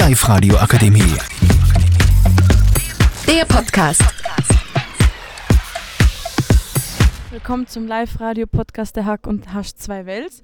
[0.00, 1.14] Live-Radio Akademie.
[3.28, 4.02] Der Podcast.
[7.30, 10.40] Willkommen zum Live-Radio-Podcast der Hack und Hasch 2 Wels.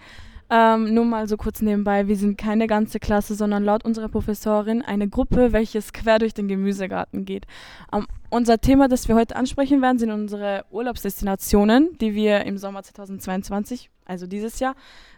[0.50, 4.82] Ähm, nur mal so kurz nebenbei, wir sind keine ganze Klasse, sondern laut unserer Professorin
[4.82, 7.46] eine Gruppe, welches quer durch den Gemüsegarten geht.
[7.94, 12.82] Ähm, unser Thema, das wir heute ansprechen werden, sind unsere Urlaubsdestinationen, die wir im Sommer
[12.82, 14.74] 2022, also dieses Jahr,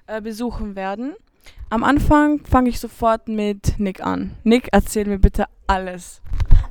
[0.07, 1.17] äh, besuchen werden.
[1.71, 4.37] Am Anfang fange ich sofort mit Nick an.
[4.43, 6.23] Nick, erzähl mir bitte alles.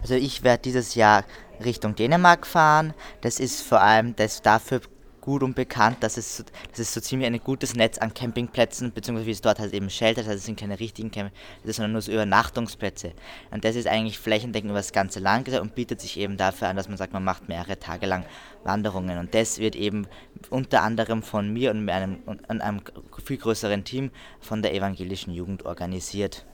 [0.01, 1.23] Also ich werde dieses Jahr
[1.63, 2.93] Richtung Dänemark fahren.
[3.21, 4.81] Das ist vor allem das dafür
[5.27, 9.27] gut und bekannt, dass es, dass es so ziemlich ein gutes Netz an Campingplätzen, beziehungsweise
[9.27, 12.13] wie es dort halt eben Shelters, also es sind keine richtigen Campingplätze, sondern nur so
[12.13, 13.11] Übernachtungsplätze.
[13.51, 16.77] Und das ist eigentlich flächendeckend über das ganze Land und bietet sich eben dafür an,
[16.77, 18.23] dass man sagt, man macht mehrere Tage lang
[18.63, 19.17] Wanderungen.
[19.17, 20.07] Und das wird eben
[20.49, 22.79] unter anderem von mir und einem, und einem
[23.21, 26.45] viel größeren Team von der evangelischen Jugend organisiert.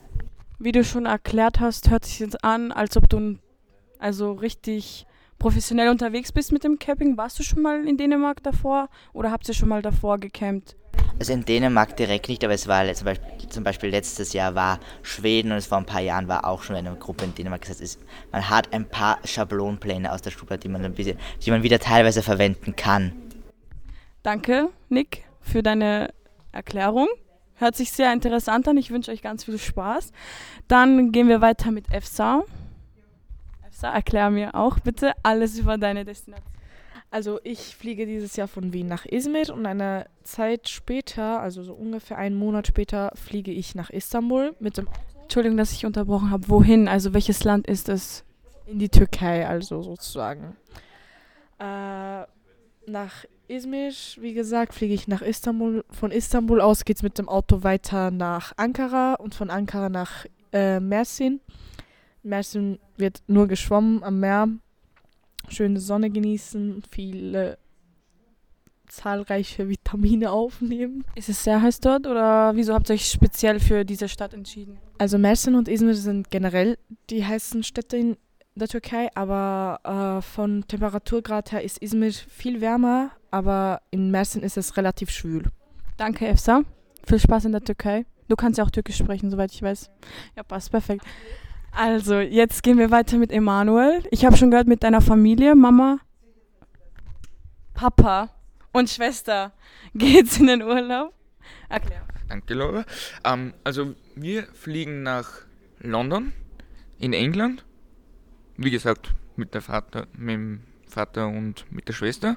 [0.58, 3.38] Wie du schon erklärt hast, hört sich jetzt an, als ob du
[4.00, 5.06] also richtig
[5.44, 7.18] professionell unterwegs bist mit dem Camping.
[7.18, 10.74] Warst du schon mal in Dänemark davor oder habt ihr schon mal davor gecampt?
[11.18, 14.80] Also in Dänemark direkt nicht, aber es war zum Beispiel, zum Beispiel letztes Jahr war
[15.02, 17.60] Schweden und es vor ein paar Jahren war auch schon eine Gruppe in Dänemark.
[17.68, 18.00] Das heißt,
[18.32, 22.22] man hat ein paar Schablonpläne aus der Stuttgart, die man, bisschen, die man wieder teilweise
[22.22, 23.12] verwenden kann.
[24.22, 26.14] Danke, Nick, für deine
[26.52, 27.08] Erklärung.
[27.56, 28.78] Hört sich sehr interessant an.
[28.78, 30.10] Ich wünsche euch ganz viel Spaß.
[30.68, 32.44] Dann gehen wir weiter mit EFSA.
[33.74, 36.48] EFSA, erklär mir auch bitte alles über deine Destination.
[37.10, 41.72] Also ich fliege dieses Jahr von Wien nach Izmir und eine Zeit später, also so
[41.72, 44.88] ungefähr einen Monat später, fliege ich nach Istanbul mit dem
[45.22, 46.48] Entschuldigung, dass ich unterbrochen habe.
[46.48, 46.88] Wohin?
[46.88, 48.24] Also welches Land ist es?
[48.66, 50.56] In die Türkei, also sozusagen.
[51.58, 52.24] Äh,
[52.86, 55.84] nach Izmir, wie gesagt, fliege ich nach Istanbul.
[55.90, 60.26] Von Istanbul aus geht es mit dem Auto weiter nach Ankara und von Ankara nach
[60.52, 61.40] äh, Mersin.
[62.24, 64.48] Mersin wird nur geschwommen am Meer.
[65.48, 67.58] Schöne Sonne genießen, viele
[68.88, 71.04] zahlreiche Vitamine aufnehmen.
[71.14, 74.78] Ist es sehr heiß dort oder wieso habt ihr euch speziell für diese Stadt entschieden?
[74.98, 76.78] Also Mersin und Izmir sind generell
[77.10, 78.16] die heißen Städte in
[78.54, 79.80] der Türkei, aber
[80.18, 85.44] äh, von Temperaturgrad her ist Izmir viel wärmer, aber in Mersin ist es relativ schwül.
[85.96, 86.62] Danke, Efsa.
[87.06, 88.06] Viel Spaß in der Türkei.
[88.28, 89.90] Du kannst ja auch Türkisch sprechen, soweit ich weiß.
[90.36, 91.04] Ja, passt perfekt.
[91.76, 94.04] Also, jetzt gehen wir weiter mit Emanuel.
[94.12, 95.98] Ich habe schon gehört, mit deiner Familie, Mama,
[97.74, 98.30] Papa
[98.72, 99.52] und Schwester
[99.94, 101.12] geht's in den Urlaub.
[101.68, 102.06] Erklär.
[102.28, 102.84] Danke, Laura.
[103.24, 105.42] Ähm, also, wir fliegen nach
[105.80, 106.32] London
[107.00, 107.64] in England.
[108.56, 112.36] Wie gesagt, mit, der Vater, mit dem Vater und mit der Schwester.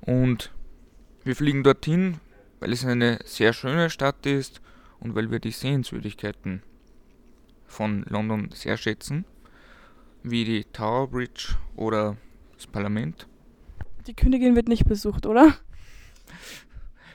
[0.00, 0.52] Und
[1.24, 2.20] wir fliegen dorthin,
[2.60, 4.60] weil es eine sehr schöne Stadt ist
[5.00, 6.62] und weil wir die Sehenswürdigkeiten
[7.68, 9.24] von London sehr schätzen,
[10.22, 12.16] wie die Tower Bridge oder
[12.56, 13.28] das Parlament.
[14.06, 15.54] Die Königin wird nicht besucht, oder?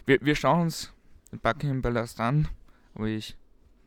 [0.05, 0.93] Wir, wir schauen uns
[1.31, 2.47] den Buckingham Palast an,
[2.95, 3.35] aber ich,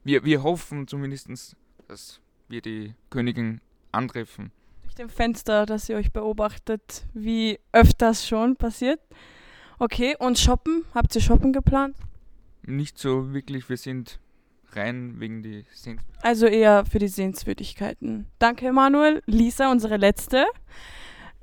[0.05, 1.57] wir, wir hoffen zumindest,
[1.89, 3.61] dass wir die Königin
[3.93, 4.51] antreffen.
[4.83, 9.01] Durch dem Fenster, dass ihr euch beobachtet, wie öfters schon passiert.
[9.79, 10.85] Okay, und shoppen?
[10.95, 11.97] Habt ihr shoppen geplant?
[12.63, 14.19] Nicht so wirklich, wir sind
[14.77, 16.27] rein wegen die Sehenswürdigkeiten.
[16.27, 18.27] Also eher für die Sehenswürdigkeiten.
[18.39, 19.23] Danke, Emanuel.
[19.27, 20.45] Lisa, unsere letzte.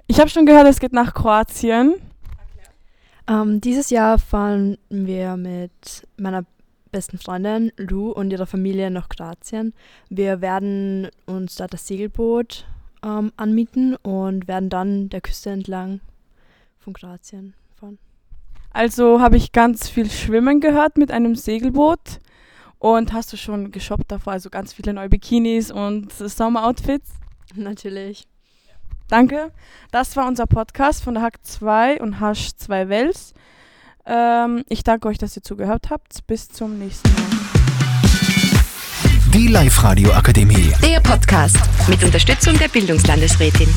[0.07, 1.95] Ich habe schon gehört, es geht nach Kroatien.
[3.27, 6.45] Ähm, dieses Jahr fahren wir mit meiner
[6.91, 9.73] besten Freundin Lou und ihrer Familie nach Kroatien.
[10.09, 12.65] Wir werden uns dort das Segelboot
[13.03, 16.01] ähm, anmieten und werden dann der Küste entlang
[16.79, 17.97] von Kroatien fahren.
[18.71, 22.19] Also habe ich ganz viel Schwimmen gehört mit einem Segelboot.
[22.83, 24.33] Und hast du schon geshoppt davor?
[24.33, 27.11] Also ganz viele neue Bikinis und Sommeroutfits?
[27.55, 28.27] Natürlich.
[29.07, 29.53] Danke.
[29.91, 33.33] Das war unser Podcast von der Hack 2 und Hasch 2 Wels.
[34.05, 36.27] Ähm, ich danke euch, dass ihr zugehört habt.
[36.27, 37.23] Bis zum nächsten Mal.
[39.33, 40.73] Die Live-Radio Akademie.
[40.83, 43.69] Der Podcast mit Unterstützung der Bildungslandesrätin.